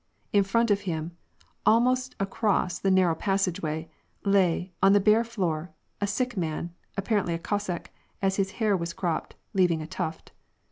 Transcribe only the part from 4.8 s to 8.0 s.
on the bare floor, a sick man, apparently a Cossack,